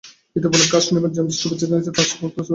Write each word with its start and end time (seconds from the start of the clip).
ঈদ 0.37 0.43
উপলক্ষে 0.49 0.75
আজ 0.77 0.83
শনিবার 0.87 1.11
জেমস 1.15 1.33
শুভেচ্ছা 1.41 1.67
জানিয়েছেন 1.69 1.93
তাঁর 1.97 2.05
ভক্ত 2.09 2.23
আর 2.25 2.29
শ্রোতাদের। 2.29 2.45